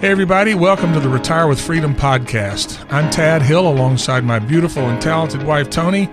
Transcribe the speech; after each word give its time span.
Hey, 0.00 0.12
everybody, 0.12 0.54
welcome 0.54 0.92
to 0.92 1.00
the 1.00 1.08
Retire 1.08 1.48
with 1.48 1.60
Freedom 1.60 1.92
podcast. 1.92 2.86
I'm 2.88 3.10
Tad 3.10 3.42
Hill 3.42 3.66
alongside 3.66 4.22
my 4.22 4.38
beautiful 4.38 4.84
and 4.84 5.02
talented 5.02 5.42
wife, 5.42 5.70
Tony. 5.70 6.06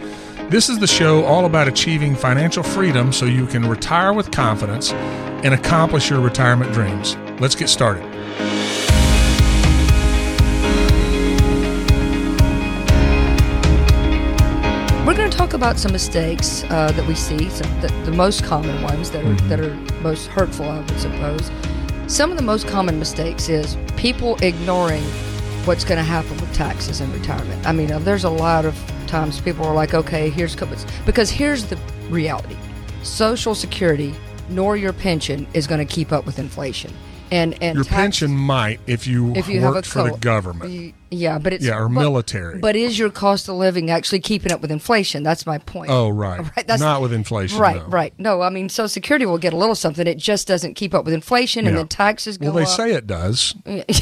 This 0.50 0.70
is 0.70 0.80
the 0.80 0.88
show 0.88 1.24
all 1.24 1.46
about 1.46 1.68
achieving 1.68 2.16
financial 2.16 2.64
freedom 2.64 3.14
so 3.14 3.28
you 3.28 3.46
can 3.46 3.70
retire 3.70 4.12
with 4.12 4.32
confidence 4.32 4.92
and 4.92 5.54
accomplish 5.54 6.10
your 6.10 6.20
retirement 6.20 6.74
dreams. 6.74 7.16
Let's 7.40 7.54
get 7.54 7.70
started. 7.70 8.04
We're 15.06 15.14
going 15.14 15.30
to 15.30 15.38
talk 15.38 15.54
about 15.54 15.78
some 15.78 15.92
mistakes 15.92 16.64
uh, 16.72 16.92
that 16.92 17.08
we 17.08 17.14
see, 17.14 17.52
some, 17.52 17.82
the, 17.82 17.90
the 18.06 18.14
most 18.14 18.44
common 18.44 18.82
ones 18.82 19.12
that 19.12 19.24
are, 19.24 19.36
that 19.48 19.60
are 19.60 19.76
most 20.02 20.26
hurtful, 20.26 20.68
I 20.68 20.80
would 20.80 21.00
suppose. 21.00 21.52
Some 22.08 22.30
of 22.30 22.38
the 22.38 22.44
most 22.44 22.68
common 22.68 23.00
mistakes 23.00 23.50
is 23.50 23.76
people 23.98 24.38
ignoring 24.44 25.02
what's 25.66 25.84
going 25.84 25.98
to 25.98 26.04
happen 26.04 26.38
with 26.38 26.54
taxes 26.54 27.02
and 27.02 27.12
retirement. 27.12 27.66
I 27.66 27.72
mean, 27.72 27.92
uh, 27.92 27.98
there's 27.98 28.26
a 28.26 28.30
lot 28.30 28.64
of 28.64 28.80
times 29.08 29.42
people 29.42 29.66
are 29.66 29.74
like, 29.74 29.96
okay, 29.96 30.30
here's 30.30 30.56
because 31.04 31.32
here's 31.32 31.66
the 31.66 31.78
reality: 32.10 32.56
Social 33.02 33.56
Security 33.56 34.14
nor 34.50 34.78
your 34.78 34.94
pension 34.94 35.48
is 35.56 35.66
going 35.66 35.86
to 35.86 35.92
keep 35.92 36.12
up 36.12 36.28
with 36.28 36.38
inflation. 36.38 36.94
And 37.32 37.56
and 37.62 37.76
Your 37.76 37.84
tax- 37.84 37.96
pension 37.96 38.32
might 38.36 38.80
if 38.88 39.08
you, 39.08 39.34
if 39.36 39.48
you 39.50 39.62
worked 39.62 39.88
for 39.88 40.04
the 40.04 40.18
government. 40.18 40.94
Yeah, 41.10 41.40
but 41.40 41.54
it's 41.54 41.66
Yeah, 41.66 41.78
or 41.80 41.90
but- 41.90 42.02
military. 42.02 42.60
But 42.60 42.76
is 42.76 43.00
your 43.00 43.10
cost 43.10 43.50
of 43.50 43.56
living 43.56 43.90
actually 43.90 44.20
keeping 44.20 44.52
up 44.52 44.62
with 44.62 44.72
inflation? 44.72 45.24
That's 45.24 45.46
my 45.46 45.58
point. 45.58 45.90
Oh, 45.90 46.10
right. 46.10 46.40
Right, 46.56 46.68
that's- 46.68 46.80
Not 46.80 47.02
with 47.02 47.14
inflation. 47.14 47.58
Right, 47.60 47.78
no. 47.78 47.88
right. 47.88 48.14
No, 48.20 48.42
I 48.42 48.50
mean, 48.50 48.70
Social 48.70 48.90
Security 48.90 49.26
will 49.26 49.38
get 49.40 49.54
a 49.54 49.58
little 49.58 49.76
something. 49.76 50.06
It 50.06 50.18
just 50.18 50.48
doesn't 50.48 50.76
keep 50.76 50.94
up 50.94 51.04
with 51.06 51.14
inflation, 51.14 51.66
and 51.66 51.74
Yeah. 51.76 51.80
then 51.82 51.88
taxes 51.88 52.38
go 52.38 52.48
Well, 52.48 52.56
they 52.56 52.62
up. 52.64 52.68
say 52.70 52.92
it 52.94 53.08
does. 53.08 53.56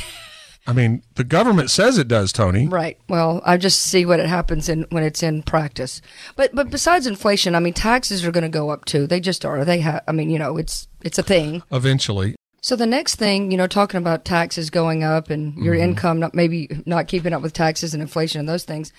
I 0.66 0.71
mean, 0.71 1.04
the 1.16 1.26
government 1.26 1.70
says 1.71 1.98
it 1.98 2.07
does, 2.07 2.32
Tony. 2.32 2.68
Right. 2.68 2.98
Well, 3.10 3.41
I 3.46 3.57
just 3.57 3.79
see 3.82 4.05
what 4.05 4.21
it 4.21 4.27
happens 4.27 4.70
in 4.70 4.85
when 4.91 5.04
it's 5.04 5.21
in 5.21 5.44
practice. 5.44 6.01
But 6.38 6.55
but 6.55 6.70
besides 6.70 7.05
inflation, 7.05 7.54
I 7.54 7.60
mean, 7.60 7.74
taxes 7.74 8.26
are 8.26 8.32
going 8.32 8.44
to 8.44 8.49
go 8.49 8.70
up 8.70 8.85
too. 8.85 9.05
They 9.05 9.20
just 9.20 9.44
are. 9.44 9.66
They 9.66 9.79
have. 9.82 10.04
I 10.07 10.13
mean, 10.13 10.29
you 10.29 10.40
know, 10.40 10.57
it's 10.57 10.88
it's 11.01 11.18
a 11.18 11.24
thing. 11.24 11.63
Eventually. 11.71 12.35
So 12.64 12.78
the 12.78 12.86
next 12.86 13.16
thing, 13.16 13.52
you 13.52 13.58
know, 13.58 13.68
talking 13.68 13.98
about 13.98 14.24
taxes 14.24 14.70
going 14.70 15.04
up 15.04 15.30
and 15.30 15.54
your 15.58 15.76
Mm-hmm. 15.76 15.84
income 15.84 16.20
not 16.20 16.34
maybe 16.34 16.70
not 16.86 17.10
keeping 17.10 17.34
up 17.34 17.42
with 17.42 17.52
taxes 17.52 17.94
and 17.94 18.02
inflation 18.02 18.40
and 18.40 18.48
those 18.48 18.64
things, 18.64 18.94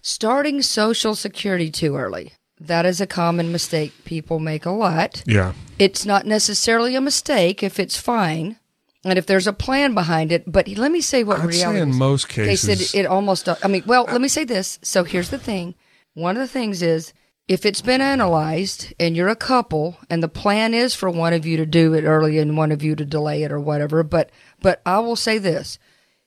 starting 0.00 0.62
Social 0.62 1.14
Security 1.14 1.70
too 1.70 1.96
early. 1.96 2.32
That 2.58 2.86
is 2.86 3.02
a 3.02 3.06
common 3.06 3.52
mistake 3.52 3.92
people 4.06 4.38
make 4.38 4.64
a 4.64 4.70
lot. 4.70 5.22
Yeah. 5.26 5.52
It's 5.78 6.06
not 6.06 6.24
necessarily 6.24 6.94
a 6.96 7.00
mistake 7.02 7.62
if 7.62 7.78
it's 7.78 7.98
fine 8.00 8.56
and 9.04 9.18
if 9.18 9.26
there's 9.26 9.46
a 9.46 9.52
plan 9.52 9.92
behind 9.92 10.32
it. 10.32 10.50
But 10.50 10.66
let 10.68 10.90
me 10.90 11.02
say 11.02 11.24
what 11.24 11.40
I'd 11.40 11.52
say 11.52 11.58
reality 11.58 11.80
in 11.80 11.90
is. 11.90 11.96
most 11.96 12.28
They 12.28 12.46
cases. 12.46 12.90
said 12.90 12.98
it 13.00 13.04
almost. 13.06 13.46
I 13.62 13.68
mean, 13.68 13.82
well, 13.86 14.04
let 14.04 14.20
me 14.22 14.28
say 14.28 14.44
this. 14.44 14.78
So 14.82 15.04
here's 15.04 15.28
the 15.28 15.38
thing. 15.38 15.74
One 16.14 16.36
of 16.36 16.40
the 16.40 16.48
things 16.48 16.80
is 16.80 17.12
if 17.46 17.66
it's 17.66 17.82
been 17.82 18.00
analyzed 18.00 18.94
and 18.98 19.16
you're 19.16 19.28
a 19.28 19.36
couple 19.36 19.98
and 20.08 20.22
the 20.22 20.28
plan 20.28 20.72
is 20.72 20.94
for 20.94 21.10
one 21.10 21.32
of 21.32 21.44
you 21.44 21.56
to 21.58 21.66
do 21.66 21.92
it 21.92 22.04
early 22.04 22.38
and 22.38 22.56
one 22.56 22.72
of 22.72 22.82
you 22.82 22.96
to 22.96 23.04
delay 23.04 23.42
it 23.42 23.52
or 23.52 23.60
whatever. 23.60 24.02
But 24.02 24.30
but 24.60 24.80
I 24.86 24.98
will 25.00 25.16
say 25.16 25.38
this. 25.38 25.78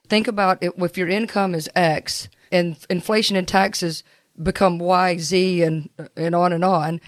Think 0.08 0.28
about 0.28 0.62
it. 0.62 0.72
If 0.78 0.96
your 0.96 1.08
income 1.08 1.54
is 1.54 1.68
X 1.74 2.28
and 2.52 2.76
inflation 2.88 3.36
and 3.36 3.46
taxes 3.46 4.04
become 4.40 4.78
Y, 4.78 5.18
Z, 5.18 5.62
and 5.62 5.90
and 6.16 6.34
on 6.34 6.52
and 6.52 6.64
on. 6.64 7.00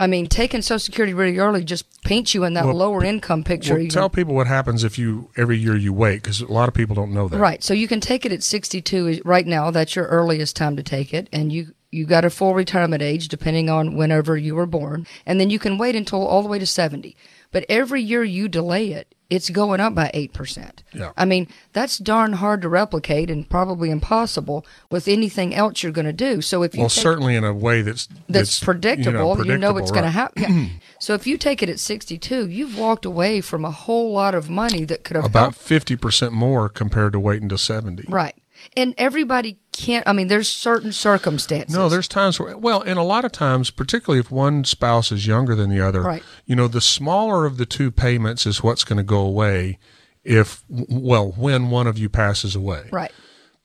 I 0.00 0.08
mean, 0.08 0.26
taking 0.26 0.60
Social 0.60 0.80
Security 0.80 1.14
really 1.14 1.38
early 1.38 1.62
just 1.62 2.02
paints 2.02 2.34
you 2.34 2.42
in 2.42 2.54
that 2.54 2.64
Well, 2.64 2.74
lower 2.74 3.04
income 3.04 3.44
picture. 3.44 3.76
Well, 3.76 3.86
tell 3.86 4.10
people 4.10 4.34
what 4.34 4.48
happens 4.48 4.82
if 4.82 4.98
you 4.98 5.30
every 5.36 5.56
year 5.56 5.76
you 5.76 5.92
wait 5.92 6.16
because 6.16 6.40
a 6.40 6.52
lot 6.52 6.68
of 6.68 6.74
people 6.74 6.96
don't 6.96 7.12
know 7.12 7.28
that. 7.28 7.38
Right. 7.38 7.62
So 7.62 7.74
you 7.74 7.86
can 7.86 8.00
take 8.00 8.26
it 8.26 8.32
at 8.32 8.42
62 8.42 9.22
right 9.24 9.46
now. 9.46 9.70
That's 9.70 9.94
your 9.94 10.06
earliest 10.06 10.56
time 10.56 10.74
to 10.76 10.82
take 10.82 11.14
it. 11.14 11.28
And 11.32 11.52
you, 11.52 11.74
you 11.94 12.04
got 12.06 12.24
a 12.24 12.30
full 12.30 12.54
retirement 12.54 13.02
age 13.02 13.28
depending 13.28 13.70
on 13.70 13.94
whenever 13.94 14.36
you 14.36 14.54
were 14.54 14.66
born. 14.66 15.06
And 15.24 15.40
then 15.40 15.50
you 15.50 15.58
can 15.58 15.78
wait 15.78 15.96
until 15.96 16.26
all 16.26 16.42
the 16.42 16.48
way 16.48 16.58
to 16.58 16.66
70. 16.66 17.16
But 17.52 17.64
every 17.68 18.02
year 18.02 18.24
you 18.24 18.48
delay 18.48 18.90
it, 18.90 19.14
it's 19.30 19.48
going 19.48 19.80
up 19.80 19.94
by 19.94 20.10
8%. 20.12 20.80
Yeah. 20.92 21.12
I 21.16 21.24
mean, 21.24 21.48
that's 21.72 21.98
darn 21.98 22.34
hard 22.34 22.62
to 22.62 22.68
replicate 22.68 23.30
and 23.30 23.48
probably 23.48 23.90
impossible 23.90 24.66
with 24.90 25.08
anything 25.08 25.54
else 25.54 25.82
you're 25.82 25.92
going 25.92 26.06
to 26.06 26.12
do. 26.12 26.40
So 26.42 26.62
if 26.62 26.74
you 26.74 26.80
Well, 26.80 26.88
take- 26.90 27.02
certainly 27.02 27.36
in 27.36 27.44
a 27.44 27.54
way 27.54 27.82
that's 27.82 28.08
that's, 28.28 28.62
predictable. 28.62 29.46
You 29.46 29.56
know, 29.56 29.76
it's 29.76 29.90
going 29.90 30.02
to 30.02 30.08
right. 30.08 30.36
happen. 30.38 30.70
so 30.98 31.14
if 31.14 31.26
you 31.26 31.38
take 31.38 31.62
it 31.62 31.68
at 31.68 31.78
62, 31.78 32.48
you've 32.48 32.76
walked 32.78 33.04
away 33.04 33.40
from 33.40 33.64
a 33.64 33.70
whole 33.70 34.12
lot 34.12 34.34
of 34.34 34.50
money 34.50 34.84
that 34.84 35.04
could 35.04 35.16
have 35.16 35.24
About 35.24 35.40
helped 35.40 35.58
fifty 35.58 35.96
percent 35.96 36.32
more 36.32 36.68
compared 36.68 37.12
to 37.14 37.20
waiting 37.20 37.48
to 37.48 37.58
seventy. 37.58 38.04
Right. 38.08 38.34
And 38.76 38.94
everybody 38.98 39.58
can't, 39.84 40.06
I 40.08 40.12
mean, 40.12 40.28
there's 40.28 40.48
certain 40.48 40.92
circumstances. 40.92 41.74
No, 41.74 41.88
there's 41.88 42.08
times 42.08 42.38
where, 42.40 42.56
well, 42.56 42.80
and 42.82 42.98
a 42.98 43.02
lot 43.02 43.24
of 43.24 43.32
times, 43.32 43.70
particularly 43.70 44.20
if 44.20 44.30
one 44.30 44.64
spouse 44.64 45.12
is 45.12 45.26
younger 45.26 45.54
than 45.54 45.70
the 45.70 45.80
other, 45.80 46.02
Right. 46.02 46.22
you 46.46 46.56
know, 46.56 46.68
the 46.68 46.80
smaller 46.80 47.44
of 47.46 47.56
the 47.56 47.66
two 47.66 47.90
payments 47.90 48.46
is 48.46 48.62
what's 48.62 48.84
going 48.84 48.96
to 48.98 49.02
go 49.02 49.20
away 49.20 49.78
if, 50.24 50.64
well, 50.68 51.32
when 51.36 51.70
one 51.70 51.86
of 51.86 51.98
you 51.98 52.08
passes 52.08 52.54
away. 52.56 52.88
Right. 52.90 53.12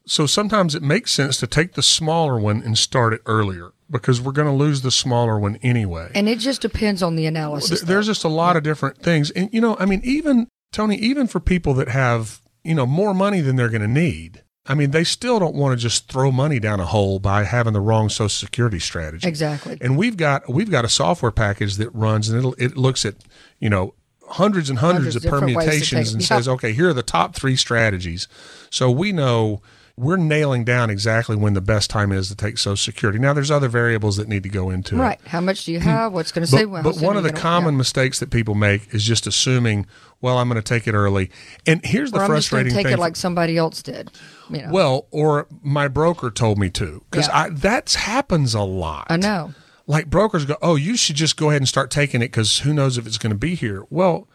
So 0.06 0.26
sometimes 0.26 0.74
it 0.76 0.82
makes 0.82 1.12
sense 1.14 1.38
to 1.38 1.48
take 1.48 1.74
the 1.74 1.84
smaller 1.84 2.40
one 2.40 2.62
and 2.64 2.78
start 2.78 3.14
it 3.14 3.22
earlier 3.26 3.72
because 3.92 4.20
we're 4.20 4.32
going 4.32 4.48
to 4.48 4.54
lose 4.54 4.82
the 4.82 4.92
smaller 4.92 5.40
one 5.40 5.58
anyway. 5.62 6.12
And 6.16 6.28
it 6.28 6.40
just 6.40 6.62
depends 6.62 7.02
on 7.04 7.16
the 7.16 7.26
analysis. 7.28 7.82
There- 7.82 7.88
there's 7.96 8.08
just 8.08 8.24
a 8.24 8.28
lot 8.30 8.58
of 8.58 8.64
different 8.64 9.02
things. 9.04 9.30
And, 9.32 9.50
you 9.54 9.62
know, 9.62 9.78
I 9.80 9.86
mean, 9.86 10.02
even, 10.04 10.48
Tony, 10.72 10.96
even 10.98 11.28
for 11.28 11.40
people 11.40 11.74
that 11.76 11.90
have, 11.90 12.42
you 12.64 12.76
know, 12.76 12.86
more 12.86 13.14
money 13.14 13.40
than 13.42 13.56
they're 13.56 13.70
going 13.70 13.82
to 13.82 13.88
need, 13.88 14.44
I 14.70 14.76
mean, 14.76 14.92
they 14.92 15.04
still 15.04 15.40
don't 15.40 15.56
want 15.56 15.78
to 15.78 15.82
just 15.82 16.08
throw 16.08 16.32
money 16.32 16.60
down 16.60 16.80
a 16.80 16.86
hole 16.86 17.18
by 17.18 17.44
having 17.44 17.74
the 17.74 17.82
wrong 17.82 18.08
Social 18.08 18.30
Security 18.30 18.78
strategy. 18.78 19.28
Exactly. 19.28 19.80
And 19.82 19.98
we've 19.98 20.16
got 20.16 20.48
we've 20.48 20.70
got 20.70 20.86
a 20.86 20.90
software 20.90 21.32
package 21.32 21.78
that 21.78 21.90
runs 21.90 22.30
and 22.30 22.38
it'll 22.38 22.54
it 22.60 22.78
looks 22.78 23.04
at 23.04 23.16
you 23.60 23.70
know 23.70 23.96
hundreds 24.28 24.70
and 24.70 24.78
hundreds, 24.78 25.16
Hundreds 25.16 25.16
of 25.16 25.22
different 25.24 25.56
ways 25.56 25.56
to 25.56 25.60
permutations 25.66 26.14
and 26.14 26.22
yeah. 26.22 26.28
says, 26.28 26.48
okay, 26.48 26.72
here 26.72 26.90
are 26.90 26.94
the 26.94 27.02
top 27.02 27.36
three 27.36 27.56
strategies. 27.56 28.28
So 28.70 28.92
we 28.92 29.12
know 29.12 29.64
we're 30.00 30.16
nailing 30.16 30.64
down 30.64 30.90
exactly 30.90 31.36
when 31.36 31.54
the 31.54 31.62
best 31.62 31.90
time 31.90 32.14
is 32.14 32.30
to 32.30 32.36
take 32.36 32.58
Social 32.58 32.78
Security. 32.78 33.20
Now, 33.20 33.34
there's 33.34 33.52
other 33.52 33.68
variables 33.68 34.16
that 34.16 34.30
need 34.30 34.44
to 34.44 34.50
go 34.50 34.70
into 34.70 34.96
it. 34.96 35.00
right. 35.00 35.20
How 35.26 35.42
much 35.42 35.66
do 35.66 35.74
you 35.74 35.80
hmm. 35.80 35.90
have? 35.90 36.14
What's 36.14 36.32
going 36.32 36.46
to 36.46 36.50
say? 36.50 36.64
But, 36.64 36.84
but 36.84 37.02
one 37.02 37.18
of 37.18 37.24
the 37.24 37.34
common 37.34 37.74
yeah. 37.74 37.80
mistakes 37.80 38.20
that 38.20 38.32
people 38.32 38.56
make 38.56 38.94
is 38.94 39.04
just 39.04 39.28
assuming, 39.28 39.88
well, 40.22 40.38
I'm 40.38 40.48
going 40.48 40.62
to 40.62 40.68
take 40.68 40.88
it 40.88 40.94
early. 40.94 41.30
And 41.68 41.84
here's 41.84 42.12
the 42.12 42.20
Or 42.20 42.24
I'm 42.24 42.36
just 42.36 42.50
going 42.50 42.64
frustrating 42.64 42.70
to 42.70 42.76
take 42.76 42.86
thing. 42.86 42.94
it 42.94 43.00
like 43.00 43.18
somebody 43.18 43.58
else 43.58 43.84
did. 43.84 44.10
You 44.50 44.62
know, 44.62 44.72
well, 44.72 45.08
or 45.12 45.48
my 45.62 45.90
broker 45.90 46.32
told 46.32 46.58
me 46.58 46.70
to, 46.72 47.04
because 47.12 47.28
Yeah. 47.28 47.50
That 47.52 47.94
happens 47.94 48.54
a 48.54 48.62
lot. 48.62 49.08
I 49.10 49.18
know. 49.18 49.54
Like 49.86 50.10
brokers 50.10 50.46
go, 50.46 50.56
oh, 50.62 50.76
you 50.76 50.96
should 50.96 51.18
just 51.18 51.36
go 51.36 51.50
ahead 51.50 51.62
and 51.62 51.68
start 51.68 51.92
taking 51.92 52.22
it 52.22 52.28
because 52.28 52.60
who 52.60 52.74
knows 52.74 52.98
if 52.98 53.06
it's 53.06 53.18
going 53.18 53.32
to 53.32 53.38
be 53.38 53.56
here. 53.56 53.84
Well, 53.90 54.30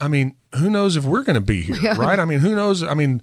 I 0.00 0.08
mean, 0.08 0.34
who 0.56 0.70
knows 0.70 0.96
if 0.96 1.04
we're 1.04 1.22
going 1.22 1.34
to 1.34 1.40
be 1.40 1.62
here, 1.62 1.76
Yeah. 1.82 1.96
right? 1.96 2.18
I 2.18 2.24
mean, 2.24 2.40
who 2.40 2.56
knows? 2.56 2.82
I 2.82 2.94
mean, 2.94 3.22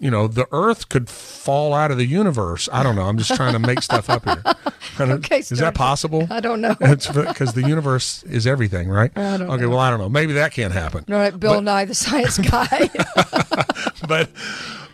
you 0.00 0.10
know, 0.10 0.28
the 0.28 0.46
Earth 0.52 0.88
could 0.88 1.08
fall 1.10 1.74
out 1.74 1.90
of 1.90 1.96
the 1.98 2.06
universe. 2.06 2.68
I 2.72 2.82
don't 2.82 2.94
know. 2.96 3.02
I'm 3.02 3.18
just 3.18 3.34
trying 3.34 3.52
to 3.54 3.58
make 3.58 3.82
stuff 3.82 4.08
up 4.10 4.24
here. 4.24 4.42
Okay, 5.00 5.38
is 5.38 5.50
that 5.50 5.76
possible? 5.76 6.26
I 6.28 6.40
don't 6.40 6.60
know. 6.60 6.74
Because 6.74 7.52
the 7.52 7.62
universe 7.64 8.24
is 8.24 8.48
everything, 8.48 8.88
right? 8.88 9.12
I 9.16 9.36
don't 9.36 9.48
okay, 9.48 9.62
know. 9.62 9.68
well, 9.70 9.78
I 9.78 9.90
don't 9.90 10.00
know. 10.00 10.08
Maybe 10.08 10.32
that 10.32 10.50
can't 10.52 10.72
happen. 10.72 11.04
All 11.08 11.14
right, 11.14 11.38
Bill 11.38 11.60
Nye, 11.60 11.84
the 11.84 11.94
science 11.94 12.38
guy. 12.50 12.90
But 14.08 14.30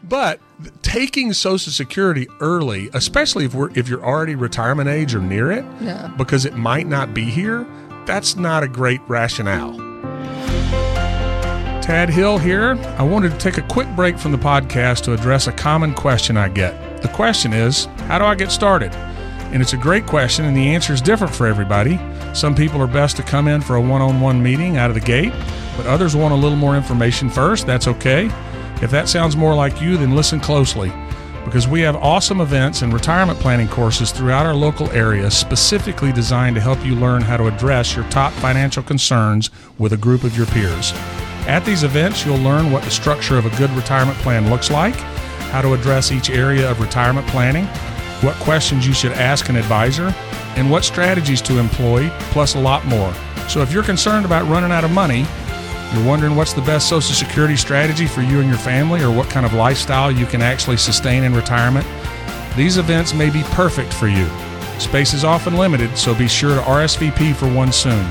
but 0.03 0.41
taking 0.83 1.33
Social 1.33 1.73
Security 1.73 2.27
early, 2.41 2.91
especially 2.93 3.47
if 3.47 3.55
we're 3.55 3.71
if 3.79 3.89
you're 3.89 4.05
already 4.05 4.35
retirement 4.35 4.89
age 4.91 5.15
or 5.15 5.21
near 5.21 5.51
it, 5.51 5.65
Yeah. 5.81 6.13
because 6.19 6.45
it 6.45 6.55
might 6.55 6.87
not 6.87 7.15
be 7.15 7.25
here, 7.25 7.67
that's 8.07 8.37
not 8.37 8.63
a 8.63 8.69
great 8.69 9.01
rationale. 9.09 9.73
Tad 11.85 12.09
Hill 12.09 12.39
here. 12.39 12.79
I 12.97 13.03
wanted 13.03 13.33
to 13.33 13.37
take 13.37 13.59
a 13.59 13.69
quick 13.69 13.87
break 13.95 14.19
from 14.19 14.33
the 14.33 14.39
podcast 14.39 15.03
to 15.03 15.13
address 15.13 15.49
a 15.49 15.53
common 15.53 15.93
question 15.93 16.35
I 16.35 16.49
get. 16.49 17.03
The 17.03 17.09
question 17.09 17.53
is, 17.53 17.85
how 18.09 18.19
do 18.19 18.25
I 18.25 18.35
get 18.35 18.51
started? 18.51 18.95
And 19.53 19.61
it's 19.61 19.75
a 19.75 19.77
great 19.77 20.07
question, 20.07 20.47
and 20.47 20.57
the 20.57 20.75
answer 20.75 20.95
is 20.95 21.03
different 21.03 21.35
for 21.35 21.47
everybody. 21.47 22.01
Some 22.33 22.55
people 22.55 22.81
are 22.81 22.87
best 22.87 23.19
to 23.19 23.23
come 23.23 23.49
in 23.49 23.61
for 23.61 23.77
a 23.77 23.83
one 23.83 24.01
on 24.01 24.19
one 24.23 24.43
meeting 24.43 24.79
out 24.79 24.89
of 24.89 24.95
the 24.95 25.03
gate, 25.03 25.35
but 25.77 25.85
others 25.85 26.17
want 26.17 26.33
a 26.33 26.37
little 26.39 26.57
more 26.57 26.75
information 26.75 27.29
first. 27.29 27.67
That's 27.67 27.87
okay. 27.87 28.31
If 28.81 28.91
that 28.91 29.07
sounds 29.07 29.37
more 29.37 29.55
like 29.55 29.83
you, 29.83 29.99
then 29.99 30.17
listen 30.17 30.41
closely 30.41 30.91
because 31.45 31.69
we 31.69 31.83
have 31.83 31.97
awesome 31.97 32.41
events 32.41 32.81
and 32.81 32.95
retirement 32.95 33.39
planning 33.41 33.69
courses 33.69 34.11
throughout 34.11 34.47
our 34.47 34.55
local 34.55 34.91
area 34.93 35.31
specifically 35.31 36.13
designed 36.13 36.57
to 36.57 36.63
help 36.63 36.83
you 36.83 36.95
learn 36.95 37.21
how 37.21 37.37
to 37.37 37.47
address 37.47 37.95
your 37.95 38.09
top 38.09 38.33
financial 38.33 38.83
concerns 38.83 39.51
with 39.77 39.93
a 39.93 39.99
group 39.99 40.25
of 40.25 40.35
your 40.35 40.47
peers. 40.47 40.95
At 41.47 41.65
these 41.65 41.83
events, 41.83 42.25
you'll 42.25 42.39
learn 42.39 42.71
what 42.73 42.83
the 42.85 42.91
structure 42.91 43.37
of 43.37 43.45
a 43.45 43.57
good 43.59 43.71
retirement 43.71 44.17
plan 44.19 44.49
looks 44.49 44.71
like, 44.71 44.95
how 45.51 45.61
to 45.61 45.75
address 45.75 46.11
each 46.11 46.31
area 46.31 46.71
of 46.71 46.81
retirement 46.81 47.27
planning, 47.29 47.67
what 48.23 48.35
questions 48.37 48.87
you 48.87 48.95
should 48.95 49.13
ask 49.13 49.49
an 49.49 49.57
advisor, 49.57 50.15
and 50.57 50.71
what 50.71 50.85
strategies 50.85 51.43
to 51.43 51.59
employ, 51.59 52.09
plus 52.31 52.55
a 52.55 52.59
lot 52.59 52.85
more. 52.87 53.13
So 53.49 53.61
if 53.61 53.73
you're 53.73 53.83
concerned 53.83 54.25
about 54.25 54.49
running 54.49 54.73
out 54.73 54.85
of 54.85 54.91
money, 54.91 55.27
You're 55.95 56.05
wondering 56.05 56.35
what's 56.35 56.53
the 56.53 56.63
best 56.63 56.89
Social 56.89 57.15
Security 57.15 57.55
strategy 57.55 58.07
for 58.07 58.21
you 58.21 58.41
and 58.41 58.49
your 58.49 58.59
family, 58.59 59.01
or 59.03 59.13
what 59.13 59.29
kind 59.29 59.47
of 59.47 59.53
lifestyle 59.53 60.11
you 60.11 60.27
can 60.27 60.43
actually 60.43 60.77
sustain 60.77 61.23
in 61.23 61.33
retirement? 61.33 61.87
These 62.57 62.79
events 62.79 63.15
may 63.15 63.31
be 63.31 63.43
perfect 63.53 63.93
for 63.93 64.09
you. 64.09 64.29
Space 64.81 65.15
is 65.15 65.23
often 65.23 65.57
limited, 65.57 65.97
so 65.97 66.13
be 66.13 66.27
sure 66.27 66.57
to 66.57 66.61
RSVP 66.63 67.37
for 67.37 67.47
one 67.47 67.71
soon. 67.71 68.11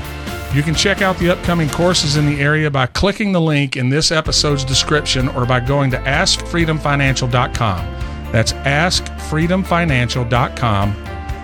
You 0.54 0.62
can 0.62 0.74
check 0.76 1.02
out 1.02 1.18
the 1.18 1.30
upcoming 1.30 1.68
courses 1.68 2.16
in 2.16 2.26
the 2.26 2.40
area 2.40 2.70
by 2.70 2.86
clicking 2.86 3.32
the 3.32 3.40
link 3.40 3.76
in 3.76 3.88
this 3.88 4.12
episode's 4.12 4.64
description 4.64 5.26
or 5.30 5.44
by 5.44 5.58
going 5.58 5.90
to 5.90 5.96
askfreedomfinancial.com. 5.96 8.30
That's 8.30 8.52
askfreedomfinancial.com. 8.52 10.90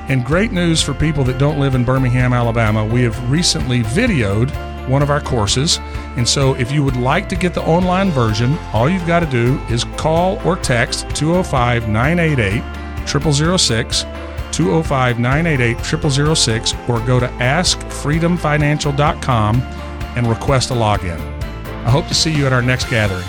And 0.09 0.25
great 0.25 0.53
news 0.53 0.81
for 0.81 0.95
people 0.95 1.25
that 1.25 1.39
don't 1.39 1.59
live 1.59 1.75
in 1.75 1.85
Birmingham, 1.85 2.33
Alabama. 2.33 2.87
We 2.87 3.03
have 3.03 3.31
recently 3.31 3.83
videoed 3.83 4.49
one 4.89 5.03
of 5.03 5.11
our 5.11 5.21
courses. 5.21 5.81
And 6.17 6.29
so 6.29 6.55
if 6.55 6.71
you 6.71 6.85
would 6.85 6.97
like 6.97 7.29
to 7.31 7.37
get 7.37 7.53
the 7.53 7.63
online 7.63 8.13
version, 8.13 8.57
all 8.73 8.89
you've 8.89 9.09
got 9.09 9.19
to 9.21 9.27
do 9.27 9.59
is 9.71 9.83
call 9.97 10.41
or 10.47 10.55
text 10.55 11.11
205 11.17 11.89
988 11.89 12.63
0006. 13.09 14.05
205 14.61 15.19
988 15.19 16.37
0006 16.37 16.75
or 16.87 17.01
go 17.07 17.19
to 17.19 17.27
askfreedomfinancial.com 17.27 19.63
and 20.17 20.27
request 20.27 20.71
a 20.71 20.75
login. 20.75 21.19
I 21.87 21.91
hope 21.91 22.07
to 22.09 22.15
see 22.15 22.31
you 22.31 22.47
at 22.47 22.53
our 22.53 22.61
next 22.61 22.91
gathering. 22.91 23.25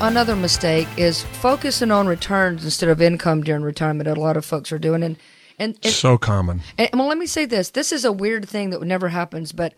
Another 0.00 0.36
mistake 0.36 0.86
is 0.96 1.24
focusing 1.24 1.90
on 1.90 2.06
returns 2.06 2.64
instead 2.64 2.88
of 2.88 3.02
income 3.02 3.42
during 3.42 3.62
retirement. 3.62 4.08
A 4.08 4.14
lot 4.14 4.36
of 4.36 4.44
folks 4.44 4.70
are 4.70 4.78
doing, 4.78 5.02
and 5.02 5.16
and, 5.58 5.76
and 5.82 5.92
so 5.92 6.16
common. 6.18 6.62
And, 6.78 6.90
well, 6.94 7.08
let 7.08 7.18
me 7.18 7.26
say 7.26 7.44
this: 7.44 7.70
this 7.70 7.90
is 7.90 8.04
a 8.04 8.12
weird 8.12 8.48
thing 8.48 8.70
that 8.70 8.80
never 8.82 9.08
happens. 9.08 9.50
But 9.50 9.74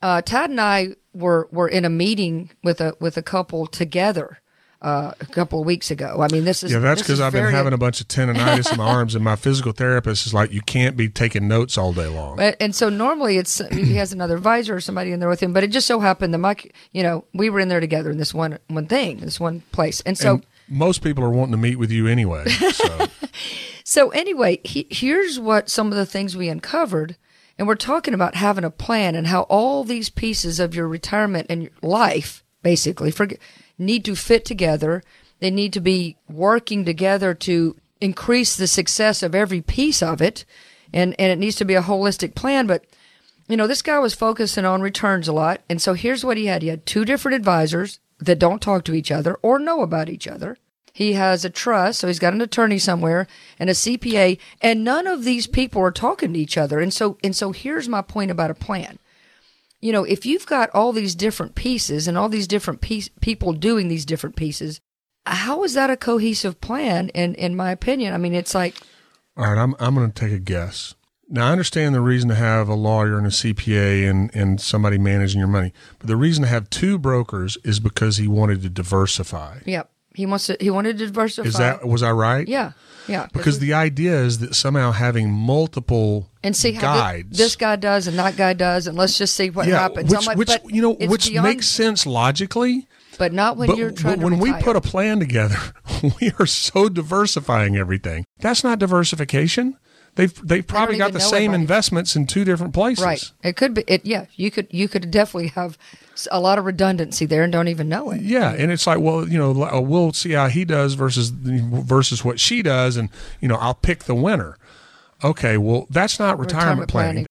uh, 0.00 0.22
Tad 0.22 0.50
and 0.50 0.60
I 0.60 0.94
were 1.12 1.48
were 1.50 1.68
in 1.68 1.84
a 1.84 1.90
meeting 1.90 2.50
with 2.62 2.80
a 2.80 2.94
with 3.00 3.16
a 3.16 3.22
couple 3.22 3.66
together 3.66 4.38
uh, 4.80 5.12
a 5.18 5.26
couple 5.26 5.60
of 5.60 5.66
weeks 5.66 5.90
ago. 5.90 6.18
I 6.20 6.32
mean, 6.32 6.44
this 6.44 6.62
is 6.62 6.72
yeah. 6.72 6.78
That's 6.78 7.02
because 7.02 7.20
I've 7.20 7.32
been 7.32 7.52
having 7.52 7.72
a 7.72 7.78
bunch 7.78 8.00
of 8.00 8.08
tendonitis 8.08 8.70
in 8.70 8.78
my 8.78 8.86
arms, 8.86 9.14
and 9.14 9.24
my 9.24 9.36
physical 9.36 9.72
therapist 9.72 10.26
is 10.26 10.32
like, 10.32 10.52
you 10.52 10.60
can't 10.60 10.96
be 10.96 11.08
taking 11.08 11.48
notes 11.48 11.76
all 11.76 11.92
day 11.92 12.06
long. 12.06 12.38
And 12.40 12.74
so 12.74 12.88
normally 12.88 13.38
it's 13.38 13.58
he 13.70 13.96
has 13.96 14.12
another 14.12 14.36
advisor 14.36 14.76
or 14.76 14.80
somebody 14.80 15.12
in 15.12 15.20
there 15.20 15.28
with 15.28 15.42
him, 15.42 15.52
but 15.52 15.64
it 15.64 15.68
just 15.68 15.86
so 15.86 16.00
happened 16.00 16.32
that 16.32 16.38
Mike, 16.38 16.74
you 16.92 17.02
know, 17.02 17.24
we 17.34 17.50
were 17.50 17.60
in 17.60 17.68
there 17.68 17.80
together 17.80 18.10
in 18.10 18.18
this 18.18 18.32
one 18.32 18.58
one 18.68 18.86
thing, 18.86 19.18
this 19.18 19.40
one 19.40 19.62
place, 19.72 20.00
and 20.02 20.16
so. 20.16 20.34
And 20.34 20.46
most 20.68 21.02
people 21.02 21.24
are 21.24 21.30
wanting 21.30 21.52
to 21.52 21.58
meet 21.58 21.76
with 21.76 21.90
you 21.90 22.06
anyway. 22.06 22.46
So, 22.48 23.06
so 23.84 24.10
anyway, 24.10 24.60
he, 24.62 24.86
here's 24.90 25.40
what 25.40 25.68
some 25.70 25.88
of 25.88 25.96
the 25.96 26.06
things 26.06 26.36
we 26.36 26.48
uncovered, 26.48 27.16
and 27.58 27.66
we're 27.66 27.74
talking 27.74 28.14
about 28.14 28.36
having 28.36 28.64
a 28.64 28.70
plan 28.70 29.16
and 29.16 29.26
how 29.26 29.42
all 29.42 29.82
these 29.82 30.08
pieces 30.08 30.60
of 30.60 30.74
your 30.74 30.86
retirement 30.86 31.48
and 31.50 31.62
your 31.64 31.72
life, 31.82 32.44
basically, 32.62 33.10
forget 33.10 33.40
need 33.78 34.04
to 34.04 34.16
fit 34.16 34.44
together. 34.44 35.02
They 35.40 35.50
need 35.50 35.72
to 35.74 35.80
be 35.80 36.16
working 36.28 36.84
together 36.84 37.34
to 37.34 37.76
increase 38.00 38.56
the 38.56 38.66
success 38.66 39.22
of 39.22 39.34
every 39.34 39.60
piece 39.60 40.02
of 40.02 40.20
it. 40.20 40.44
And, 40.92 41.14
and 41.18 41.30
it 41.30 41.38
needs 41.38 41.56
to 41.56 41.64
be 41.64 41.74
a 41.74 41.82
holistic 41.82 42.34
plan. 42.34 42.66
But, 42.66 42.84
you 43.48 43.56
know, 43.56 43.66
this 43.66 43.82
guy 43.82 43.98
was 43.98 44.14
focusing 44.14 44.64
on 44.64 44.80
returns 44.80 45.28
a 45.28 45.32
lot. 45.32 45.60
And 45.68 45.80
so 45.80 45.94
here's 45.94 46.24
what 46.24 46.36
he 46.36 46.46
had. 46.46 46.62
He 46.62 46.68
had 46.68 46.86
two 46.86 47.04
different 47.04 47.36
advisors 47.36 48.00
that 48.18 48.38
don't 48.38 48.62
talk 48.62 48.84
to 48.84 48.94
each 48.94 49.10
other 49.10 49.34
or 49.42 49.58
know 49.58 49.82
about 49.82 50.08
each 50.08 50.26
other. 50.26 50.56
He 50.92 51.12
has 51.12 51.44
a 51.44 51.50
trust, 51.50 52.00
so 52.00 52.08
he's 52.08 52.18
got 52.18 52.32
an 52.32 52.40
attorney 52.40 52.78
somewhere 52.78 53.28
and 53.56 53.70
a 53.70 53.72
CPA, 53.72 54.36
and 54.60 54.82
none 54.82 55.06
of 55.06 55.22
these 55.22 55.46
people 55.46 55.80
are 55.80 55.92
talking 55.92 56.32
to 56.32 56.38
each 56.40 56.58
other. 56.58 56.80
And 56.80 56.92
so, 56.92 57.18
and 57.22 57.36
so 57.36 57.52
here's 57.52 57.88
my 57.88 58.02
point 58.02 58.32
about 58.32 58.50
a 58.50 58.54
plan 58.54 58.98
you 59.80 59.92
know, 59.92 60.04
if 60.04 60.26
you've 60.26 60.46
got 60.46 60.70
all 60.70 60.92
these 60.92 61.14
different 61.14 61.54
pieces 61.54 62.08
and 62.08 62.18
all 62.18 62.28
these 62.28 62.48
different 62.48 62.80
piece, 62.80 63.08
people 63.20 63.52
doing 63.52 63.88
these 63.88 64.04
different 64.04 64.36
pieces, 64.36 64.80
how 65.26 65.62
is 65.64 65.74
that 65.74 65.90
a 65.90 65.96
cohesive 65.96 66.60
plan? 66.60 67.10
In 67.10 67.34
in 67.34 67.54
my 67.54 67.70
opinion, 67.70 68.14
I 68.14 68.18
mean, 68.18 68.34
it's 68.34 68.54
like. 68.54 68.76
All 69.36 69.44
right, 69.44 69.58
I'm 69.58 69.74
I'm 69.78 69.94
going 69.94 70.10
to 70.10 70.20
take 70.20 70.32
a 70.32 70.40
guess. 70.40 70.94
Now 71.28 71.48
I 71.48 71.52
understand 71.52 71.94
the 71.94 72.00
reason 72.00 72.28
to 72.30 72.34
have 72.34 72.68
a 72.68 72.74
lawyer 72.74 73.18
and 73.18 73.26
a 73.26 73.30
CPA 73.30 74.08
and 74.08 74.34
and 74.34 74.60
somebody 74.60 74.98
managing 74.98 75.38
your 75.38 75.48
money, 75.48 75.72
but 75.98 76.08
the 76.08 76.16
reason 76.16 76.42
to 76.42 76.48
have 76.48 76.70
two 76.70 76.98
brokers 76.98 77.58
is 77.64 77.80
because 77.80 78.16
he 78.16 78.26
wanted 78.26 78.62
to 78.62 78.70
diversify. 78.70 79.58
Yep, 79.66 79.90
he 80.18 80.26
wants 80.26 80.46
to. 80.46 80.56
He 80.60 80.68
wanted 80.68 80.98
to 80.98 81.06
diversify. 81.06 81.46
Is 81.46 81.54
that 81.54 81.86
was 81.86 82.02
I 82.02 82.10
right? 82.10 82.46
Yeah. 82.46 82.72
Yeah, 83.06 83.26
because 83.32 83.58
the 83.58 83.72
idea 83.72 84.20
is 84.20 84.40
that 84.40 84.54
somehow 84.54 84.92
having 84.92 85.30
multiple 85.30 86.28
and 86.42 86.54
see 86.54 86.72
how 86.72 86.82
guides, 86.82 87.38
this 87.38 87.56
guy 87.56 87.76
does 87.76 88.06
and 88.06 88.18
that 88.18 88.36
guy 88.36 88.52
does, 88.52 88.86
and 88.86 88.98
let's 88.98 89.16
just 89.16 89.34
see 89.34 89.48
what 89.48 89.66
yeah, 89.66 89.78
happens. 89.78 90.10
Which, 90.10 90.26
like, 90.26 90.36
which 90.36 90.50
you 90.66 90.82
know, 90.82 90.92
which 90.92 91.28
beyond, 91.28 91.48
makes 91.48 91.68
sense 91.68 92.04
logically, 92.04 92.86
but 93.16 93.32
not 93.32 93.56
when 93.56 93.68
but, 93.68 93.78
you're 93.78 93.92
trying. 93.92 94.16
But 94.16 94.24
when 94.24 94.38
we 94.38 94.52
put 94.60 94.76
a 94.76 94.82
plan 94.82 95.20
together, 95.20 95.56
we 96.20 96.32
are 96.38 96.44
so 96.44 96.90
diversifying 96.90 97.78
everything. 97.78 98.26
That's 98.40 98.62
not 98.62 98.78
diversification. 98.78 99.78
They've 100.18 100.48
they've 100.48 100.66
probably 100.66 100.98
got 100.98 101.12
the 101.12 101.20
same 101.20 101.54
investments 101.54 102.16
in 102.16 102.26
two 102.26 102.44
different 102.44 102.74
places. 102.74 103.04
Right. 103.04 103.32
It 103.44 103.54
could 103.54 103.72
be. 103.72 103.84
It 103.86 104.04
yeah. 104.04 104.26
You 104.34 104.50
could 104.50 104.66
you 104.70 104.88
could 104.88 105.12
definitely 105.12 105.46
have 105.50 105.78
a 106.32 106.40
lot 106.40 106.58
of 106.58 106.64
redundancy 106.64 107.24
there 107.24 107.44
and 107.44 107.52
don't 107.52 107.68
even 107.68 107.88
know 107.88 108.10
it. 108.10 108.22
Yeah, 108.22 108.52
and 108.52 108.72
it's 108.72 108.84
like, 108.84 108.98
well, 108.98 109.28
you 109.28 109.38
know, 109.38 109.62
uh, 109.62 109.80
we'll 109.80 110.12
see 110.12 110.32
how 110.32 110.48
he 110.48 110.64
does 110.64 110.94
versus 110.94 111.28
versus 111.28 112.24
what 112.24 112.40
she 112.40 112.62
does, 112.62 112.96
and 112.96 113.10
you 113.40 113.46
know, 113.46 113.54
I'll 113.54 113.74
pick 113.74 114.04
the 114.04 114.14
winner. 114.16 114.58
Okay, 115.22 115.56
well, 115.56 115.86
that's 115.88 116.18
not 116.18 116.36
retirement, 116.36 116.80
retirement 116.80 116.90
planning. 116.90 117.12
planning. 117.12 117.26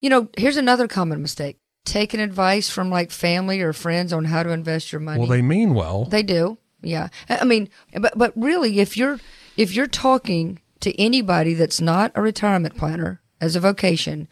You 0.00 0.10
know, 0.10 0.28
here's 0.38 0.56
another 0.56 0.86
common 0.86 1.20
mistake: 1.22 1.56
taking 1.84 2.20
advice 2.20 2.70
from 2.70 2.90
like 2.90 3.10
family 3.10 3.60
or 3.60 3.72
friends 3.72 4.12
on 4.12 4.26
how 4.26 4.44
to 4.44 4.50
invest 4.50 4.92
your 4.92 5.00
money. 5.00 5.18
Well, 5.18 5.28
they 5.28 5.42
mean 5.42 5.74
well. 5.74 6.04
They 6.04 6.22
do. 6.22 6.58
Yeah, 6.80 7.08
I 7.28 7.44
mean, 7.44 7.70
but 7.92 8.16
but 8.16 8.32
really, 8.36 8.78
if 8.78 8.96
you're 8.96 9.18
if 9.56 9.74
you're 9.74 9.88
talking 9.88 10.60
to 10.80 10.98
anybody 11.00 11.54
that's 11.54 11.80
not 11.80 12.12
a 12.14 12.22
retirement 12.22 12.76
planner 12.76 13.20
as 13.40 13.56
a 13.56 13.60
vocation, 13.60 14.28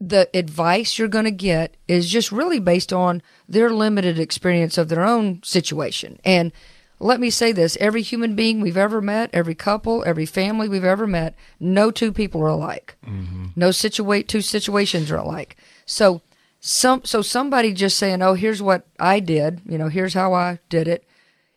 the 0.00 0.28
advice 0.32 0.98
you're 0.98 1.08
going 1.08 1.24
to 1.24 1.30
get 1.30 1.76
is 1.88 2.08
just 2.08 2.30
really 2.30 2.60
based 2.60 2.92
on 2.92 3.22
their 3.48 3.70
limited 3.70 4.18
experience 4.18 4.78
of 4.78 4.88
their 4.88 5.04
own 5.04 5.42
situation. 5.42 6.20
And 6.24 6.52
let 7.00 7.20
me 7.20 7.30
say 7.30 7.52
this 7.52 7.76
every 7.80 8.02
human 8.02 8.34
being 8.34 8.60
we've 8.60 8.76
ever 8.76 9.00
met, 9.00 9.30
every 9.32 9.54
couple, 9.54 10.04
every 10.06 10.26
family 10.26 10.68
we've 10.68 10.84
ever 10.84 11.06
met, 11.06 11.34
no 11.60 11.90
two 11.90 12.12
people 12.12 12.42
are 12.42 12.48
alike. 12.48 12.96
Mm-hmm. 13.06 13.46
No 13.56 13.70
situate 13.70 14.28
two 14.28 14.40
situations 14.40 15.10
are 15.10 15.16
alike. 15.16 15.56
So 15.86 16.22
some 16.60 17.04
so 17.04 17.22
somebody 17.22 17.72
just 17.72 17.96
saying, 17.96 18.20
"Oh, 18.20 18.34
here's 18.34 18.60
what 18.60 18.86
I 18.98 19.20
did," 19.20 19.62
you 19.66 19.78
know, 19.78 19.88
here's 19.88 20.14
how 20.14 20.34
I 20.34 20.58
did 20.68 20.88
it, 20.88 21.04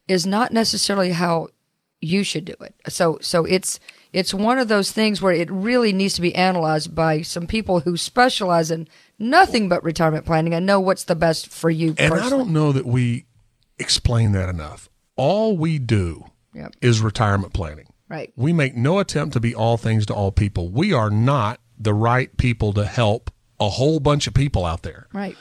is 0.08 0.26
not 0.28 0.52
necessarily 0.52 1.12
how 1.12 1.48
you 2.02 2.24
should 2.24 2.46
do 2.46 2.56
it. 2.62 2.76
So 2.88 3.18
so 3.22 3.46
it's 3.46 3.80
it's 4.14 4.34
one 4.34 4.60
of 4.60 4.68
those 4.68 4.92
things 4.92 5.22
where 5.22 5.34
it 5.34 5.50
really 5.50 5.94
needs 5.94 6.16
to 6.16 6.22
be 6.22 6.36
analyzed 6.36 6.94
by 6.94 7.22
some 7.22 7.48
people 7.48 7.82
who 7.82 7.96
specialize 7.96 8.72
in 8.72 8.88
nothing 9.18 9.70
but 9.70 9.84
retirement 9.84 10.26
planning 10.26 10.54
and 10.54 10.66
know 10.66 10.80
what's 10.80 11.06
the 11.06 11.16
best 11.16 11.48
for 11.48 11.70
you. 11.70 11.90
And 11.98 12.12
personally. 12.12 12.26
I 12.26 12.30
don't 12.30 12.50
know 12.50 12.72
that 12.72 12.86
we 12.86 13.26
explain 13.80 14.34
that 14.34 14.50
enough. 14.50 14.90
All 15.16 15.58
we 15.58 15.80
do 15.80 16.26
yep. 16.54 16.76
is 16.82 17.02
retirement 17.02 17.54
planning. 17.54 17.88
Right. 18.10 18.34
We 18.36 18.52
make 18.52 18.76
no 18.76 19.00
attempt 19.00 19.34
to 19.34 19.40
be 19.40 19.56
all 19.56 19.78
things 19.78 20.06
to 20.08 20.14
all 20.14 20.32
people. 20.32 20.70
We 20.70 20.92
are 20.92 21.10
not 21.10 21.62
the 21.80 21.94
right 21.94 22.36
people 22.36 22.74
to 22.74 22.86
help 22.86 23.32
a 23.60 23.70
whole 23.70 24.02
bunch 24.02 24.28
of 24.28 24.34
people 24.34 24.66
out 24.66 24.82
there. 24.82 25.08
Right. 25.14 25.38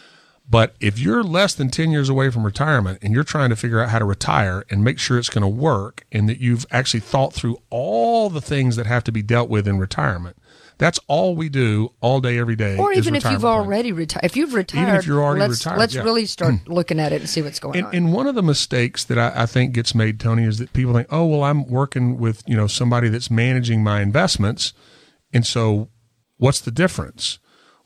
But 0.51 0.75
if 0.81 0.99
you're 0.99 1.23
less 1.23 1.55
than 1.55 1.71
10 1.71 1.93
years 1.93 2.09
away 2.09 2.29
from 2.29 2.45
retirement 2.45 2.99
and 3.03 3.15
you're 3.15 3.23
trying 3.23 3.51
to 3.51 3.57
figure 3.57 3.81
out 3.81 3.91
how 3.91 4.01
to 4.01 4.05
retire 4.05 4.65
and 4.69 4.83
make 4.83 4.99
sure 4.99 5.17
it's 5.17 5.31
going 5.31 5.43
to 5.43 5.49
work 5.49 6.05
and 6.11 6.29
that 6.29 6.41
you've 6.41 6.67
actually 6.73 7.01
thought 7.01 7.33
through 7.33 7.59
all 7.71 8.29
the 8.29 8.41
things 8.41 8.75
that 8.75 8.87
have 8.87 9.05
to 9.05 9.13
be 9.13 9.23
dealt 9.23 9.49
with 9.49 9.69
in 9.69 9.79
retirement, 9.79 10.37
that's 10.77 10.99
all 11.07 11.37
we 11.37 11.51
do 11.51 11.93
all 12.01 12.21
day, 12.21 12.37
every 12.37 12.57
day. 12.57 12.79
Or 12.79 12.93
even 12.93 13.15
if 13.15 13.23
you've 13.25 13.45
already 13.45 13.93
retired. 13.93 14.25
If 14.25 14.35
you've 14.35 14.55
retired, 14.55 14.83
even 14.83 14.95
if 14.97 15.07
you're 15.07 15.23
already 15.23 15.41
let's, 15.41 15.65
retired, 15.65 15.79
let's 15.79 15.95
yeah. 15.95 16.03
really 16.03 16.27
start 16.27 16.55
hmm. 16.55 16.73
looking 16.73 16.99
at 16.99 17.13
it 17.13 17.21
and 17.21 17.31
see 17.31 17.43
what's 17.43 17.61
going 17.61 17.79
and, 17.79 17.87
on. 17.87 17.95
And 17.95 18.13
one 18.13 18.27
of 18.27 18.35
the 18.35 18.43
mistakes 18.43 19.05
that 19.05 19.19
I, 19.19 19.43
I 19.43 19.47
think 19.47 19.73
gets 19.73 19.95
made, 19.95 20.19
Tony, 20.19 20.45
is 20.45 20.59
that 20.59 20.73
people 20.73 20.95
think, 20.95 21.07
oh, 21.11 21.27
well, 21.27 21.45
I'm 21.45 21.69
working 21.69 22.19
with, 22.19 22.43
you 22.49 22.57
know, 22.57 22.67
somebody 22.67 23.09
that's 23.09 23.31
managing 23.31 23.85
my 23.85 24.01
investments. 24.01 24.73
And 25.33 25.47
so 25.47 25.91
what's 26.39 26.61
the 26.61 26.73
difference? 26.73 27.39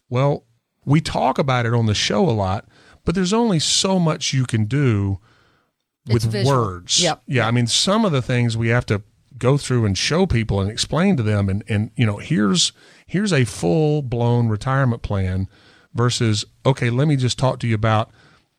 Well, 0.08 0.46
we 0.84 1.00
talk 1.00 1.38
about 1.38 1.66
it 1.66 1.74
on 1.74 1.86
the 1.86 1.94
show 1.94 2.28
a 2.28 2.32
lot, 2.32 2.66
but 3.04 3.14
there's 3.14 3.32
only 3.32 3.58
so 3.58 3.98
much 3.98 4.32
you 4.32 4.44
can 4.44 4.64
do 4.64 5.18
with 6.06 6.34
words. 6.44 7.02
Yep. 7.02 7.22
Yeah. 7.26 7.46
I 7.46 7.50
mean, 7.50 7.66
some 7.66 8.04
of 8.04 8.12
the 8.12 8.22
things 8.22 8.56
we 8.56 8.68
have 8.68 8.86
to 8.86 9.02
go 9.36 9.56
through 9.56 9.84
and 9.84 9.96
show 9.96 10.26
people 10.26 10.60
and 10.60 10.70
explain 10.70 11.16
to 11.16 11.22
them 11.22 11.48
and, 11.48 11.64
and 11.68 11.90
you 11.96 12.06
know, 12.06 12.18
here's 12.18 12.72
here's 13.06 13.32
a 13.32 13.44
full 13.44 14.02
blown 14.02 14.48
retirement 14.48 15.02
plan 15.02 15.48
versus, 15.92 16.44
okay, 16.64 16.90
let 16.90 17.08
me 17.08 17.16
just 17.16 17.38
talk 17.38 17.58
to 17.60 17.66
you 17.66 17.74
about 17.74 18.10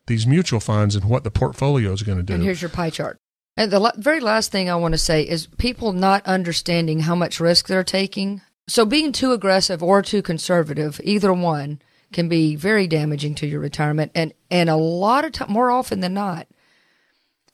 these 0.06 0.26
mutual 0.26 0.60
funds 0.60 0.94
and 0.94 1.04
what 1.06 1.24
the 1.24 1.30
portfolio 1.30 1.92
is 1.92 2.02
going 2.02 2.18
to 2.18 2.24
do. 2.24 2.34
And 2.34 2.42
here's 2.42 2.62
your 2.62 2.68
pie 2.68 2.90
chart. 2.90 3.18
And 3.56 3.70
the 3.70 3.92
very 3.96 4.20
last 4.20 4.52
thing 4.52 4.68
I 4.68 4.76
want 4.76 4.92
to 4.92 4.98
say 4.98 5.22
is 5.22 5.46
people 5.58 5.92
not 5.92 6.24
understanding 6.26 7.00
how 7.00 7.14
much 7.14 7.40
risk 7.40 7.68
they're 7.68 7.84
taking. 7.84 8.42
So 8.68 8.84
being 8.84 9.12
too 9.12 9.32
aggressive 9.32 9.82
or 9.82 10.02
too 10.02 10.22
conservative, 10.22 11.00
either 11.04 11.32
one, 11.32 11.80
can 12.12 12.28
be 12.28 12.56
very 12.56 12.86
damaging 12.86 13.34
to 13.36 13.46
your 13.46 13.60
retirement. 13.60 14.12
And 14.14 14.32
and 14.50 14.68
a 14.68 14.76
lot 14.76 15.24
of 15.24 15.32
time, 15.32 15.52
more 15.52 15.70
often 15.70 16.00
than 16.00 16.14
not, 16.14 16.46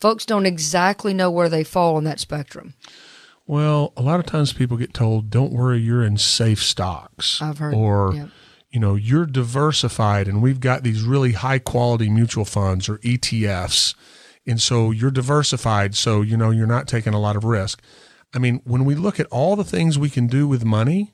folks 0.00 0.26
don't 0.26 0.46
exactly 0.46 1.14
know 1.14 1.30
where 1.30 1.48
they 1.48 1.64
fall 1.64 1.96
on 1.96 2.04
that 2.04 2.20
spectrum. 2.20 2.74
Well, 3.46 3.92
a 3.96 4.02
lot 4.02 4.20
of 4.20 4.26
times 4.26 4.52
people 4.52 4.76
get 4.76 4.94
told, 4.94 5.30
"Don't 5.30 5.52
worry, 5.52 5.80
you're 5.80 6.04
in 6.04 6.16
safe 6.16 6.62
stocks." 6.62 7.42
I've 7.42 7.58
heard, 7.58 7.74
or 7.74 8.14
yep. 8.14 8.28
you 8.70 8.80
know, 8.80 8.94
you're 8.94 9.26
diversified, 9.26 10.28
and 10.28 10.40
we've 10.40 10.60
got 10.60 10.82
these 10.82 11.02
really 11.02 11.32
high 11.32 11.58
quality 11.58 12.08
mutual 12.08 12.44
funds 12.44 12.88
or 12.88 12.98
ETFs, 12.98 13.94
and 14.46 14.60
so 14.60 14.90
you're 14.90 15.10
diversified, 15.10 15.96
so 15.96 16.22
you 16.22 16.36
know 16.36 16.50
you're 16.50 16.66
not 16.66 16.86
taking 16.86 17.14
a 17.14 17.20
lot 17.20 17.36
of 17.36 17.44
risk. 17.44 17.82
I 18.34 18.38
mean, 18.38 18.60
when 18.64 18.84
we 18.84 18.94
look 18.94 19.20
at 19.20 19.26
all 19.26 19.56
the 19.56 19.64
things 19.64 19.98
we 19.98 20.08
can 20.08 20.26
do 20.26 20.46
with 20.46 20.64
money, 20.64 21.12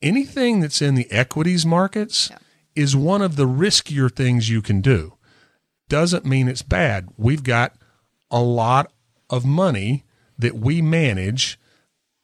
anything 0.00 0.60
that's 0.60 0.80
in 0.80 0.94
the 0.94 1.10
equities 1.10 1.66
markets 1.66 2.28
Yeah. 2.30 2.38
Is 2.74 2.96
one 2.96 3.22
of 3.22 3.36
the 3.36 3.46
riskier 3.46 4.14
things 4.14 4.48
you 4.48 4.62
can 4.62 4.80
do. 4.80 5.14
Doesn't 5.88 6.24
mean 6.24 6.48
it's 6.48 6.62
bad. 6.62 7.08
We've 7.16 7.42
got 7.42 7.74
a 8.30 8.40
lot 8.40 8.92
of 9.28 9.44
money 9.44 10.04
that 10.38 10.56
we 10.56 10.80
manage 10.82 11.58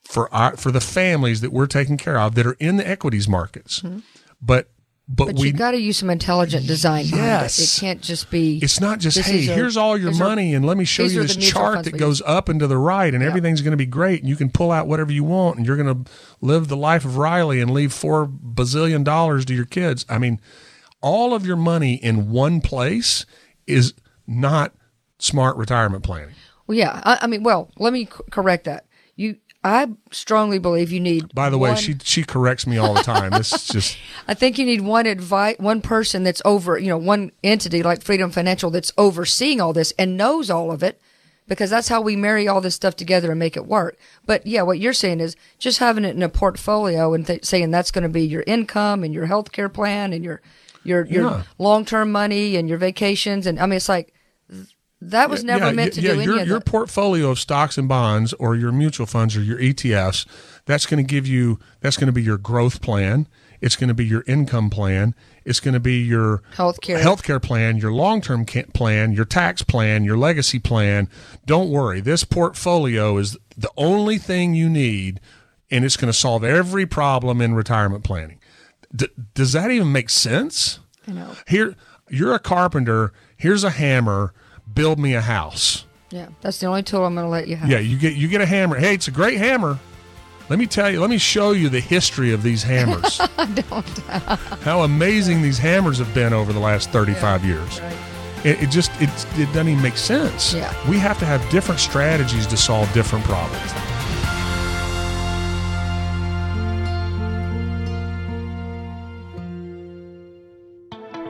for 0.03 0.33
our 0.35 0.57
for 0.57 0.71
the 0.71 0.81
families 0.81 1.43
that 1.43 1.53
we're 1.53 1.67
taking 1.67 1.99
care 1.99 2.19
of 2.19 2.35
that 2.35 2.47
are 2.47 2.57
in 2.59 2.79
the 2.79 2.89
equities 2.89 3.29
markets. 3.29 3.81
Mm-hmm. 3.81 3.99
But 4.41 4.71
but, 5.11 5.29
But 5.29 5.37
we 5.37 5.47
you 5.49 5.53
got 5.55 5.71
to 5.71 5.79
use 5.79 5.97
some 5.97 6.11
intelligent 6.11 6.67
design. 6.67 7.05
behind 7.05 7.23
it. 7.23 7.27
Yes. 7.27 7.77
it 7.77 7.81
can't 7.81 8.03
just 8.03 8.31
be. 8.31 8.59
it's 8.63 8.79
not 8.81 8.99
just 9.01 9.19
hey, 9.19 9.39
is 9.39 9.49
a- 9.49 9.55
here's 9.55 9.77
all 9.77 9.97
your 9.97 10.11
these 10.11 10.21
are- 10.21 10.25
money 10.25 10.55
and 10.55 10.67
let 10.67 10.77
me 10.77 10.85
show 10.85 11.05
you 11.05 11.23
this 11.23 11.35
chart 11.37 11.85
that 11.85 11.97
goes 11.97 12.21
up 12.27 12.49
and 12.51 12.61
to 12.61 12.67
the 12.67 12.77
right 12.77 13.15
and 13.15 13.23
Yeah. 13.23 13.29
everything's 13.29 13.63
going 13.63 13.71
to 13.71 13.77
be 13.79 13.87
great 13.87 14.21
and 14.21 14.29
you 14.29 14.37
can 14.37 14.51
pull 14.51 14.71
out 14.71 14.87
whatever 14.87 15.11
you 15.11 15.25
want 15.25 15.57
and 15.57 15.67
you're 15.67 15.77
going 15.79 16.05
to 16.05 16.11
live 16.43 16.69
the 16.69 16.77
life 16.77 17.07
of 17.07 17.17
Riley 17.17 17.61
and 17.63 17.71
leave 17.71 17.93
4 17.93 18.27
bazillion 18.27 19.03
dollars 19.03 19.45
to 19.47 19.55
your 19.55 19.65
kids. 19.65 20.05
I 20.11 20.19
mean, 20.19 20.41
all 21.01 21.33
of 21.33 21.47
your 21.47 21.57
money 21.57 21.95
in 21.95 22.31
one 22.31 22.61
place 22.61 23.25
is 23.67 23.95
not 24.27 24.75
smart 25.19 25.57
retirement 25.57 26.05
planning. 26.05 26.35
Well, 26.67 26.77
yeah. 26.77 27.01
I, 27.03 27.21
I 27.23 27.27
mean, 27.29 27.43
well, 27.43 27.71
let 27.79 27.95
me 27.95 28.07
correct 28.31 28.65
that. 28.65 28.85
I 29.65 29.89
strongly 30.13 30.59
believe 30.59 30.93
you 30.93 31.01
need. 31.01 31.35
By 31.35 31.51
the 31.51 31.59
way, 31.59 31.71
one- 31.71 31.79
she 31.79 31.97
she 32.05 32.23
corrects 32.23 32.67
me 32.67 32.79
all 32.79 32.95
the 32.95 33.03
time. 33.03 33.33
This 33.33 33.53
is 33.53 33.67
just 33.73 33.99
I 34.29 34.35
think 34.35 34.57
you 34.59 34.65
need 34.65 34.83
one 34.83 35.07
advice, 35.07 35.57
one 35.59 35.81
person 35.83 36.23
that's 36.23 36.41
over, 36.45 36.79
you 36.79 36.89
know, 36.89 36.97
one 36.99 37.33
entity 37.43 37.83
like 37.83 38.03
Freedom 38.03 38.31
Financial 38.31 38.71
that's 38.71 38.93
overseeing 38.97 39.61
all 39.61 39.73
this 39.73 39.93
and 39.99 40.17
knows 40.17 40.49
all 40.49 40.71
of 40.71 40.83
it, 40.85 41.01
because 41.49 41.71
that's 41.71 41.89
how 41.89 42.01
we 42.01 42.15
marry 42.15 42.47
all 42.47 42.61
this 42.61 42.77
stuff 42.77 42.95
together 42.95 43.31
and 43.31 43.39
make 43.41 43.57
it 43.57 43.67
work. 43.67 43.99
But 44.25 44.47
yeah, 44.47 44.63
what 44.63 44.79
you're 44.79 44.93
saying 44.93 45.19
is 45.21 45.35
just 45.59 45.81
having 45.81 46.05
it 46.05 46.15
in 46.15 46.23
a 46.23 46.29
portfolio 46.29 47.13
and 47.13 47.27
th- 47.27 47.45
saying 47.45 47.73
that's 47.73 47.91
going 47.91 48.05
to 48.05 48.09
be 48.09 48.23
your 48.25 48.45
income 48.47 49.03
and 49.03 49.13
your 49.13 49.27
health 49.27 49.51
care 49.51 49.69
plan 49.69 50.13
and 50.13 50.25
your 50.25 50.41
your 50.85 51.05
your 51.07 51.25
Yeah. 51.31 51.43
long 51.59 51.85
term 51.85 52.13
money 52.13 52.55
and 52.55 52.69
your 52.69 52.79
vacations 52.79 53.45
and 53.45 53.59
I 53.59 53.67
mean 53.67 53.77
it's 53.79 53.89
like 53.89 54.15
that 55.01 55.31
was 55.31 55.45
never 55.45 55.67
yeah, 55.67 55.73
meant 55.73 55.93
to 55.95 56.01
yeah, 56.01 56.15
do 56.15 56.23
your, 56.23 56.33
any 56.35 56.43
of 56.43 56.49
your 56.49 56.61
portfolio 56.61 57.31
of 57.31 57.39
stocks 57.39 57.79
and 57.79 57.89
bonds 57.89 58.33
or 58.35 58.57
your 58.57 58.73
mutual 58.73 59.07
funds 59.07 59.37
or 59.37 59.43
your 59.43 59.59
ETFs, 59.59 60.27
that's 60.65 60.87
going 60.87 61.05
to 61.05 61.09
give 61.09 61.27
you 61.27 61.59
that's 61.81 61.97
going 61.97 62.07
to 62.07 62.13
be 62.13 62.23
your 62.23 62.39
growth 62.39 62.81
plan. 62.81 63.29
It's 63.61 63.75
going 63.75 63.89
to 63.89 63.95
be 63.95 64.07
your 64.07 64.23
income 64.29 64.71
plan. 64.71 65.15
It's 65.45 65.59
going 65.59 65.75
to 65.75 65.81
be 65.81 66.01
your 66.01 66.43
Healthcare. 66.55 67.01
healthcare 67.01 67.43
plan, 67.43 67.79
your 67.79 67.93
long-term 67.93 68.47
ca- 68.47 68.67
plan, 68.73 69.13
your 69.13 69.25
tax 69.25 69.63
plan, 69.63 70.05
your 70.05 70.17
legacy 70.17 70.61
plan. 70.61 71.09
Don't 71.45 71.69
worry. 71.69 72.01
This 72.01 72.23
portfolio 72.23 73.17
is 73.19 73.37
the 73.57 73.71
only 73.77 74.19
thing 74.19 74.55
you 74.55 74.69
need 74.69 75.21
and 75.71 75.85
it's 75.85 75.97
going 75.97 76.13
to 76.13 76.19
solve 76.19 76.45
every 76.45 76.87
problem 76.87 77.41
in 77.41 77.55
retirement 77.55 78.05
planning. 78.05 78.41
D- 78.95 79.09
does 79.35 79.53
that 79.53 79.71
even 79.71 79.93
make 79.93 80.11
sense? 80.11 80.79
I 81.07 81.13
know. 81.13 81.35
Here 81.47 81.75
you're 82.09 82.35
a 82.35 82.39
carpenter, 82.39 83.13
here's 83.37 83.65
a 83.65 83.71
hammer, 83.71 84.33
build 84.75 84.99
me 84.99 85.15
a 85.15 85.21
house. 85.21 85.85
Yeah, 86.11 86.29
that's 86.41 86.59
the 86.59 86.67
only 86.67 86.83
tool 86.83 87.05
I'm 87.05 87.15
going 87.15 87.27
to 87.27 87.31
let 87.31 87.49
you 87.49 87.57
have. 87.57 87.69
Yeah, 87.69 87.81
you 87.81 87.99
get 87.99 88.15
you 88.15 88.29
get 88.29 88.41
a 88.41 88.47
hammer. 88.47 88.77
Hey, 88.77 88.95
it's 88.95 89.09
a 89.09 89.11
great 89.11 89.39
hammer. 89.39 89.79
Let 90.49 90.59
me 90.59 90.67
tell 90.67 90.91
you. 90.91 91.01
Let 91.01 91.11
me 91.11 91.19
show 91.19 91.53
you 91.53 91.69
the 91.69 91.81
history 91.81 92.33
of 92.33 92.43
these 92.43 92.63
hammers. 92.63 93.19
Don't. 93.37 93.99
How 94.63 94.83
amazing 94.83 95.43
these 95.43 95.59
hammers 95.59 95.99
have 95.99 96.13
been 96.15 96.33
over 96.33 96.53
the 96.55 96.61
last 96.61 96.91
thirty-five 96.91 97.45
years. 97.45 97.81
Right. 97.81 97.97
It, 98.45 98.63
it 98.63 98.71
just 98.71 98.91
it 99.03 99.11
it 99.39 99.47
doesn't 99.47 99.69
even 99.69 99.83
make 99.83 99.99
sense. 99.99 100.55
Yeah. 100.55 100.73
We 100.89 100.99
have 100.99 101.19
to 101.19 101.27
have 101.27 101.47
different 101.51 101.81
strategies 101.81 102.47
to 102.47 102.57
solve 102.57 102.91
different 102.95 103.25
problems. 103.27 103.73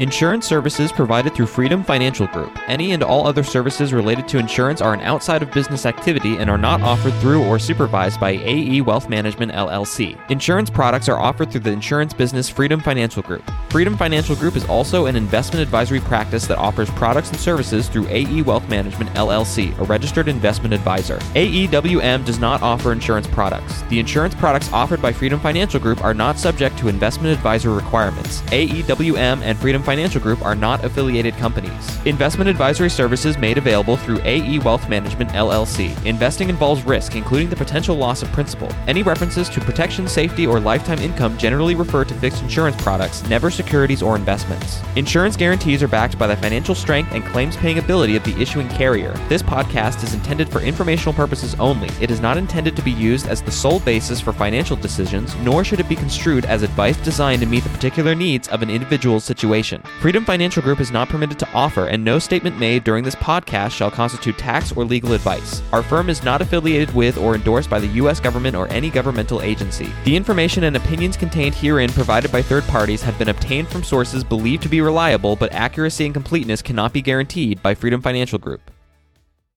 Insurance 0.01 0.47
services 0.47 0.93
provided 0.93 1.35
through 1.35 1.47
Freedom 1.47 1.83
Financial 1.83 2.29
Group. 2.29 2.57
Any 2.69 2.93
and 2.93 3.03
all 3.03 3.27
other 3.27 3.43
services 3.43 3.93
related 3.93 4.29
to 4.29 4.39
insurance 4.39 4.81
are 4.81 4.95
an 4.95 5.01
outside 5.01 5.43
of 5.43 5.51
business 5.51 5.87
activity 5.87 6.37
and 6.37 6.49
are 6.49 6.57
not 6.57 6.81
offered 6.83 7.15
through 7.15 7.45
or 7.45 7.59
supervised 7.59 8.21
by 8.21 8.31
AE 8.31 8.83
Wealth 8.83 9.09
Management 9.09 9.51
LLC. 9.51 10.17
Insurance 10.31 10.71
products 10.71 11.09
are 11.09 11.19
offered 11.19 11.51
through 11.51 11.63
the 11.63 11.73
insurance 11.73 12.15
business 12.15 12.49
Freedom 12.49 12.79
Financial 12.79 13.25
Group. 13.25 13.43
Freedom 13.71 13.97
Financial 13.97 14.37
Group 14.37 14.55
is 14.55 14.65
also 14.67 15.07
an 15.07 15.17
investment 15.17 15.61
advisory 15.61 15.99
practice 15.99 16.47
that 16.47 16.59
offers 16.59 16.89
products 16.91 17.31
and 17.31 17.41
services 17.41 17.89
through 17.89 18.07
AE 18.07 18.43
Wealth 18.43 18.69
Management 18.69 19.11
LLC, 19.15 19.77
a 19.81 19.85
registered 19.85 20.29
investment 20.29 20.73
advisor. 20.73 21.19
AEWM 21.35 22.25
does 22.25 22.39
not 22.39 22.63
offer 22.63 22.93
insurance 22.93 23.27
products. 23.27 23.83
The 23.89 23.99
insurance 23.99 24.37
products 24.37 24.73
offered 24.73 25.03
by 25.03 25.13
Freedom 25.13 25.41
Financial 25.41 25.81
Group 25.81 26.05
are 26.05 26.15
not 26.15 26.39
subject 26.39 26.79
to 26.79 26.87
investment 26.87 27.37
advisor 27.37 27.71
requirements. 27.71 28.43
AEWM 28.43 29.43
and 29.43 29.59
Freedom 29.59 29.83
Financial 29.89 30.21
Group 30.21 30.45
are 30.45 30.55
not 30.55 30.85
affiliated 30.85 31.35
companies. 31.39 31.99
Investment 32.05 32.51
advisory 32.51 32.91
services 32.91 33.39
made 33.39 33.57
available 33.57 33.97
through 33.97 34.21
AE 34.23 34.59
Wealth 34.59 34.87
Management 34.87 35.31
LLC. 35.31 35.97
Investing 36.05 36.51
involves 36.51 36.83
risk, 36.83 37.17
including 37.17 37.49
the 37.49 37.57
potential 37.57 37.97
loss 37.97 38.21
of 38.21 38.31
principal. 38.33 38.71
Any 38.87 39.03
references 39.03 39.49
to 39.49 39.63
protection, 39.63 40.07
safety, 40.07 40.47
or 40.47 40.61
lifetime 40.61 40.99
income 40.99 41.39
generally 41.39 41.75
refer 41.75 42.05
to 42.05 42.13
fixed 42.13 42.43
insurance 42.43 42.77
products, 42.83 43.27
never 43.31 43.51
securities 43.51 44.03
or 44.03 44.15
investments. 44.15 44.83
Insurance 44.95 45.39
guarantees 45.39 45.83
are 45.83 45.89
backed 45.89 46.19
by 46.19 46.27
the 46.27 46.37
financial 46.37 46.75
strength 46.75 47.13
and 47.13 47.25
claims 47.25 47.57
paying 47.57 47.79
ability 47.79 48.15
of 48.15 48.25
the 48.25 48.39
issuing 48.39 48.69
carrier. 48.69 49.13
This 49.31 49.43
podcast 49.43 50.05
is 50.05 50.13
intended 50.13 50.51
for 50.51 50.61
informational 50.61 51.15
purposes 51.15 51.55
only. 51.59 51.89
It 51.99 52.11
is 52.11 52.21
not 52.21 52.37
intended 52.37 52.77
to 52.77 52.83
be 52.83 52.91
used 52.91 53.27
as 53.27 53.41
the 53.41 53.51
sole 53.51 53.81
basis 53.81 54.21
for 54.21 54.35
financial 54.35 54.77
decisions, 54.77 55.35
nor 55.37 55.65
should 55.65 55.81
it 55.81 55.89
be 55.89 55.97
construed 55.97 56.45
as 56.45 56.63
advice 56.63 56.99
designed 56.99 57.41
to 57.41 57.47
meet 57.47 57.65
the 57.65 57.71
particular 57.71 58.15
needs 58.15 58.49
of 58.49 58.61
an 58.61 58.69
individual's 58.69 59.25
situation. 59.25 59.78
Freedom 60.01 60.25
Financial 60.25 60.63
Group 60.63 60.81
is 60.81 60.91
not 60.91 61.09
permitted 61.09 61.39
to 61.39 61.49
offer, 61.53 61.87
and 61.87 62.05
no 62.05 62.19
statement 62.19 62.59
made 62.59 62.85
during 62.85 63.05
this 63.05 63.15
podcast 63.17 63.73
shall 63.73 63.91
constitute 63.91 64.39
tax 64.39 64.73
or 64.73 64.85
legal 64.85 65.13
advice. 65.13 65.63
Our 65.73 65.83
firm 65.83 66.09
is 66.09 66.23
not 66.23 66.41
affiliated 66.41 66.95
with 66.95 67.19
or 67.19 67.35
endorsed 67.35 67.69
by 67.69 67.81
the 67.81 67.95
U.S. 68.03 68.21
government 68.21 68.57
or 68.57 68.69
any 68.69 68.91
governmental 68.91 69.43
agency. 69.43 69.91
The 70.05 70.17
information 70.17 70.65
and 70.65 70.77
opinions 70.77 71.17
contained 71.17 71.55
herein 71.55 71.91
provided 71.91 72.31
by 72.31 72.43
third 72.43 72.65
parties 72.65 73.03
have 73.03 73.19
been 73.19 73.29
obtained 73.29 73.69
from 73.69 73.83
sources 73.83 74.23
believed 74.23 74.63
to 74.63 74.69
be 74.69 74.81
reliable, 74.81 75.37
but 75.37 75.53
accuracy 75.53 76.05
and 76.05 76.15
completeness 76.15 76.63
cannot 76.63 76.93
be 76.93 77.03
guaranteed 77.03 77.63
by 77.63 77.75
Freedom 77.75 78.01
Financial 78.01 78.39
Group. 78.39 78.71